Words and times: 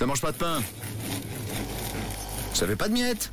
Ça 0.00 0.06
mange 0.06 0.22
pas 0.22 0.32
de 0.32 0.38
pain. 0.38 0.62
Ça 2.54 2.66
fait 2.66 2.74
pas 2.74 2.88
de 2.88 2.94
miettes. 2.94 3.30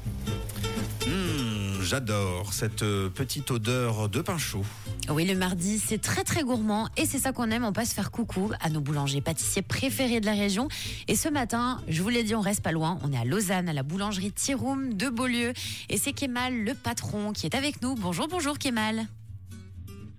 Mmh, 1.07 1.81
J'adore 1.81 2.51
cette 2.51 2.83
euh, 2.83 3.07
petite 3.07 3.51
odeur 3.51 4.09
de 4.09 4.19
pain 4.19 4.37
chaud. 4.37 4.65
Oui, 5.09 5.25
le 5.25 5.33
mardi, 5.37 5.79
c'est 5.79 5.97
très 6.01 6.25
très 6.25 6.43
gourmand 6.43 6.89
et 6.97 7.05
c'est 7.05 7.19
ça 7.19 7.31
qu'on 7.31 7.49
aime. 7.51 7.63
On 7.63 7.71
passe 7.71 7.93
faire 7.93 8.11
coucou 8.11 8.51
à 8.59 8.69
nos 8.69 8.81
boulangers 8.81 9.21
pâtissiers 9.21 9.61
préférés 9.61 10.19
de 10.19 10.25
la 10.25 10.33
région. 10.33 10.67
Et 11.07 11.15
ce 11.15 11.29
matin, 11.29 11.79
je 11.87 12.03
vous 12.03 12.09
l'ai 12.09 12.23
dit, 12.25 12.35
on 12.35 12.41
reste 12.41 12.61
pas 12.63 12.73
loin. 12.73 12.99
On 13.01 13.13
est 13.13 13.17
à 13.17 13.23
Lausanne, 13.23 13.69
à 13.69 13.73
la 13.73 13.83
boulangerie 13.83 14.33
Tiroum 14.33 14.93
de 14.93 15.07
Beaulieu. 15.07 15.53
Et 15.87 15.97
c'est 15.97 16.11
Kemal, 16.11 16.53
le 16.65 16.73
patron, 16.73 17.31
qui 17.31 17.45
est 17.45 17.55
avec 17.55 17.81
nous. 17.81 17.95
Bonjour, 17.95 18.27
bonjour 18.27 18.59
Kemal. 18.59 19.05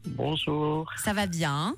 Bonjour, 0.07 0.91
Ça 1.05 1.13
va 1.13 1.27
bien? 1.27 1.53
hein 1.53 1.75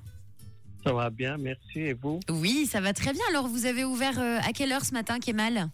ça 0.84 0.92
va 0.92 1.10
bien, 1.10 1.36
merci. 1.38 1.78
Et 1.80 1.92
vous? 1.94 2.20
Oui, 2.30 2.66
ça 2.66 2.80
va 2.80 2.92
très 2.92 3.12
bien. 3.12 3.22
Alors, 3.30 3.48
vous 3.48 3.66
avez 3.66 3.84
ouvert 3.84 4.18
euh, 4.18 4.38
à 4.42 4.52
quelle 4.52 4.72
heure 4.72 4.84
ce 4.84 4.92
matin, 4.92 5.18
Kemal? 5.18 5.68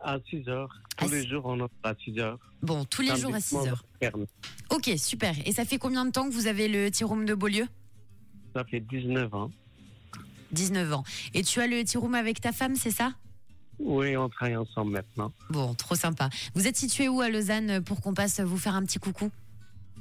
À 0.00 0.18
6 0.30 0.48
heures. 0.48 0.74
À 0.98 1.06
Tous 1.06 1.12
les 1.12 1.22
six- 1.22 1.28
jours, 1.28 1.42
on 1.46 1.54
ouvre 1.60 1.70
à 1.84 1.94
6 2.04 2.18
heures. 2.18 2.38
Bon, 2.62 2.84
tous 2.84 3.02
les 3.02 3.08
Samedi, 3.08 3.22
jours 3.22 3.34
à 3.34 3.40
6 3.40 3.48
dimanche, 3.50 3.68
heures. 3.68 3.84
ferme. 4.00 4.26
Ok, 4.70 4.90
super. 4.96 5.34
Et 5.46 5.52
ça 5.52 5.64
fait 5.64 5.78
combien 5.78 6.04
de 6.04 6.10
temps 6.10 6.28
que 6.28 6.34
vous 6.34 6.46
avez 6.48 6.68
le 6.68 6.90
Tiroum 6.90 7.24
de 7.24 7.34
Beaulieu? 7.34 7.66
Ça 8.54 8.64
fait 8.64 8.80
19 8.80 9.32
ans. 9.34 9.50
19 10.52 10.92
ans. 10.92 11.04
Et 11.34 11.42
tu 11.42 11.60
as 11.60 11.66
le 11.66 11.82
Tiroum 11.84 12.14
avec 12.14 12.40
ta 12.40 12.52
femme, 12.52 12.74
c'est 12.76 12.90
ça? 12.90 13.12
Oui, 13.78 14.16
on 14.16 14.28
travaille 14.28 14.56
ensemble 14.56 14.92
maintenant. 14.92 15.32
Bon, 15.50 15.74
trop 15.74 15.94
sympa. 15.94 16.28
Vous 16.54 16.66
êtes 16.66 16.76
situé 16.76 17.08
où 17.08 17.20
à 17.20 17.28
Lausanne 17.30 17.82
pour 17.82 18.00
qu'on 18.00 18.12
passe 18.14 18.40
vous 18.40 18.58
faire 18.58 18.74
un 18.74 18.84
petit 18.84 18.98
coucou? 18.98 19.30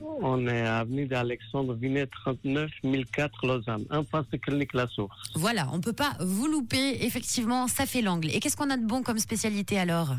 On 0.04 0.48
est 0.48 0.62
à 0.62 0.80
avenue 0.80 1.06
d'Alexandre 1.06 1.74
Vinet 1.74 2.08
39 2.08 2.70
1004 2.84 3.48
Lausanne, 3.48 3.86
en 3.90 4.04
face 4.04 4.28
de 4.32 4.38
Clinique 4.38 4.74
La 4.74 4.88
Source. 4.88 5.32
Voilà, 5.36 5.68
on 5.74 5.80
peut 5.80 5.94
pas 5.94 6.14
vous 6.20 6.48
louper. 6.48 7.04
Effectivement, 7.06 7.68
ça 7.68 7.86
fait 7.86 8.02
l'angle. 8.02 8.30
Et 8.30 8.40
qu'est-ce 8.40 8.58
qu'on 8.58 8.70
a 8.70 8.78
de 8.78 8.86
bon 8.86 9.04
comme 9.04 9.20
spécialité 9.20 9.78
alors? 9.80 10.16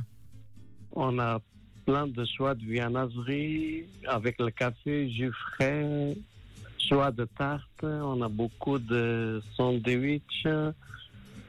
On 0.92 1.18
a 1.18 1.40
plein 1.84 2.06
de 2.06 2.24
choix 2.24 2.54
de 2.54 2.64
viennoiserie 2.64 3.84
avec 4.06 4.38
le 4.40 4.50
café, 4.50 5.10
jus 5.10 5.32
frais, 5.32 6.16
choix 6.78 7.10
de 7.10 7.24
tarte. 7.36 7.82
On 7.82 8.22
a 8.22 8.28
beaucoup 8.28 8.78
de 8.78 9.42
sandwichs, 9.56 10.46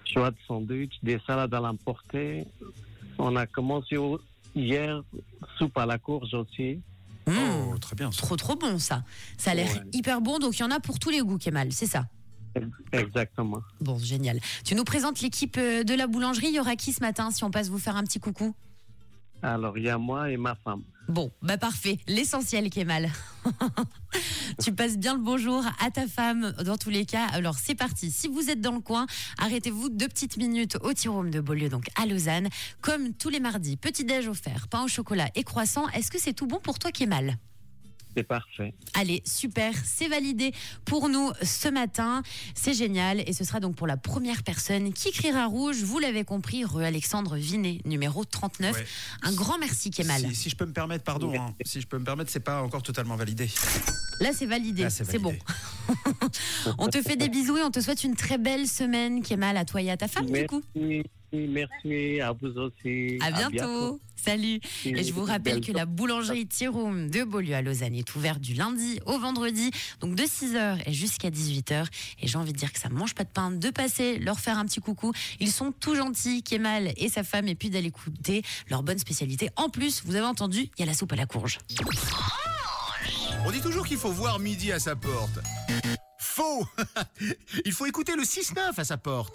choix 0.06 0.32
de 0.32 0.38
sandwich, 0.48 0.94
des 1.04 1.20
salades 1.26 1.54
à 1.54 1.60
l'emporter. 1.60 2.46
On 3.18 3.36
a 3.36 3.46
commencé 3.46 3.98
hier 4.56 5.04
soupe 5.58 5.78
à 5.78 5.86
la 5.86 5.98
courge 5.98 6.34
aussi. 6.34 6.80
Mmh, 7.28 7.32
Oh, 7.74 7.78
très 7.78 7.96
bien. 7.96 8.12
ça. 8.12 8.18
Trop 8.18 8.36
trop 8.36 8.56
bon 8.56 8.78
ça. 8.80 9.04
Ça 9.38 9.52
a 9.52 9.54
l'air 9.56 9.72
Ouais. 9.72 9.82
hyper 9.94 10.22
bon, 10.22 10.40
donc 10.40 10.58
il 10.58 10.62
y 10.62 10.64
en 10.66 10.72
a 10.72 10.80
pour 10.80 11.00
tous 11.00 11.10
les 11.10 11.22
goûts, 11.22 11.38
Kemal, 11.38 11.72
c'est 11.72 11.86
ça? 11.88 12.06
Exactement. 12.92 13.62
Bon, 13.82 13.98
génial. 13.98 14.40
Tu 14.64 14.76
nous 14.76 14.84
présentes 14.84 15.22
l'équipe 15.22 15.58
euh, 15.58 15.84
de 15.84 15.94
la 15.96 16.06
boulangerie. 16.06 16.48
Il 16.50 16.54
y 16.56 16.60
aura 16.60 16.76
qui 16.76 16.94
ce 16.94 17.00
matin 17.02 17.32
si 17.32 17.44
on 17.44 17.50
passe 17.50 17.70
vous 17.70 17.80
faire 17.80 17.96
un 17.96 18.04
petit 18.04 18.20
coucou? 18.20 18.54
Alors, 19.42 19.78
il 19.78 19.86
y 19.86 19.90
a 19.90 19.98
moi 19.98 20.30
et 20.30 20.38
ma 20.38 20.54
femme. 20.56 20.84
Bon, 21.10 21.32
bah 21.42 21.58
parfait. 21.58 21.98
L'essentiel, 22.08 22.70
Kemal. 22.70 23.10
tu 24.62 24.74
passes 24.74 24.98
bien 24.98 25.14
le 25.14 25.20
bonjour 25.20 25.64
à 25.80 25.92
ta 25.92 26.08
femme 26.08 26.54
dans 26.64 26.78
tous 26.78 26.90
les 26.90 27.06
cas. 27.06 27.26
Alors 27.28 27.56
c'est 27.58 27.76
parti. 27.76 28.12
Si 28.12 28.28
vous 28.28 28.50
êtes 28.50 28.62
dans 28.62 28.74
le 28.74 28.80
coin, 28.80 29.06
arrêtez-vous 29.40 29.90
deux 29.90 30.08
petites 30.08 30.38
minutes 30.38 30.78
au 30.82 30.94
Tirome 30.94 31.30
de 31.30 31.40
Beaulieu, 31.40 31.70
donc 31.70 31.86
à 31.96 32.06
Lausanne. 32.06 32.50
Comme 32.82 33.14
tous 33.14 33.30
les 33.30 33.40
mardis, 33.40 33.78
petit 33.78 34.06
déj 34.06 34.28
offert, 34.28 34.68
pain 34.68 34.84
au 34.84 34.88
chocolat 34.88 35.30
et 35.36 35.44
croissant. 35.44 35.88
Est-ce 35.90 36.12
que 36.12 36.20
c'est 36.20 36.34
tout 36.34 36.48
bon 36.48 36.60
pour 36.60 36.80
toi, 36.80 36.92
Kemal 36.92 37.38
C'est 38.16 38.24
parfait. 38.24 38.74
Allez, 38.94 39.22
super, 39.26 39.74
c'est 39.84 40.08
validé 40.08 40.52
pour 40.86 41.10
nous 41.10 41.32
ce 41.42 41.68
matin. 41.68 42.22
C'est 42.56 42.74
génial 42.74 43.22
et 43.28 43.34
ce 43.34 43.44
sera 43.44 43.60
donc 43.60 43.76
pour 43.76 43.88
la 43.88 43.98
première 43.98 44.44
personne 44.44 44.94
qui 44.94 45.12
criera 45.12 45.46
rouge. 45.46 45.84
Vous 45.84 46.00
l'avez 46.00 46.24
compris, 46.24 46.64
rue 46.66 46.86
Alexandre 46.86 47.36
Vinet, 47.36 47.80
numéro 47.86 48.24
39. 48.24 48.76
Ouais. 48.76 48.86
Un 49.24 49.34
grand 49.34 49.58
merci, 49.58 49.92
Kemal. 49.92 50.22
Si, 50.22 50.36
si 50.36 50.50
je 50.50 50.56
peux 50.56 50.66
me 50.66 50.74
permettre, 50.74 51.04
pardon, 51.04 51.34
hein, 51.40 51.54
si 51.66 51.82
je 51.82 51.88
peux 51.88 51.98
me 51.98 52.06
permettre, 52.06 52.32
c'est 52.32 52.40
pas 52.40 52.62
encore 52.62 52.84
totalement 52.84 53.16
validé. 53.16 53.50
Là, 54.20 54.30
c'est 54.34 54.46
validé. 54.46 54.90
C'est 54.90 55.20
bon. 55.20 55.36
on 56.78 56.88
te 56.88 57.02
fait 57.02 57.16
des 57.16 57.30
bisous 57.30 57.58
et 57.58 57.64
on 57.64 57.72
te 57.72 57.80
souhaite 57.80 58.04
une 58.04 58.16
très 58.16 58.38
belle 58.38 58.68
semaine, 58.68 59.22
Kemal, 59.22 59.58
à 59.58 59.66
toi 59.66 59.82
et 59.82 59.90
à 59.90 59.98
ta 59.98 60.08
femme, 60.08 60.30
du 60.30 60.46
coup. 60.46 60.62
Merci, 61.34 61.48
merci 61.50 62.22
à 62.22 62.32
vous 62.32 62.58
aussi. 62.60 63.18
À 63.22 63.32
bientôt. 63.32 64.00
Salut. 64.16 64.60
Et 64.86 65.04
je 65.04 65.12
vous 65.12 65.26
rappelle 65.26 65.62
que 65.62 65.72
la 65.72 65.86
boulangerie 65.86 66.48
Tiroum 66.48 67.10
de 67.10 67.24
Beaulieu 67.24 67.56
à 67.56 67.62
Lausanne 67.62 67.96
est 67.96 68.16
ouverte 68.16 68.40
du 68.40 68.54
lundi 68.54 69.00
au 69.06 69.18
vendredi, 69.20 69.72
donc 70.00 70.16
de 70.16 70.24
6h 70.24 70.82
et 70.86 70.94
jusqu'à 70.94 71.30
18h. 71.30 71.88
Et 72.22 72.28
j'ai 72.28 72.38
envie 72.38 72.54
de 72.54 72.58
dire 72.58 72.72
que 72.72 72.80
ça 72.80 72.90
mange 72.90 73.16
pas 73.16 73.24
de 73.24 73.30
pain, 73.30 73.52
de 73.52 73.70
passer, 73.70 74.20
leur 74.20 74.40
faire 74.40 74.58
un 74.58 74.66
petit 74.66 74.80
coucou. 74.80 75.12
Ils 75.40 75.52
sont 75.52 75.72
tout 75.72 75.96
gentils, 75.96 76.44
Kemal 76.44 76.94
et 76.98 77.10
sa 77.10 77.24
femme, 77.24 77.48
et 77.48 77.56
puis 77.56 77.70
d'aller 77.70 77.88
écouter 77.88 78.44
leur 78.70 78.84
bonne 78.84 79.00
spécialité. 79.00 79.50
En 79.56 79.70
plus, 79.70 80.04
vous 80.06 80.16
avez 80.16 80.26
entendu, 80.26 80.70
il 80.78 80.80
y 80.80 80.84
a 80.84 80.86
la 80.86 80.94
soupe 80.94 81.14
à 81.14 81.18
la 81.18 81.26
courge. 81.26 81.58
On 83.46 83.52
dit 83.52 83.62
toujours 83.62 83.86
qu'il 83.86 83.98
faut 83.98 84.12
voir 84.12 84.40
midi 84.40 84.72
à 84.72 84.80
sa 84.80 84.96
porte. 84.96 85.40
Faux 86.18 86.66
Il 87.66 87.72
faut 87.74 87.86
écouter 87.86 88.16
le 88.16 88.24
6-9 88.24 88.74
à 88.78 88.84
sa 88.84 88.98
porte. 88.98 89.32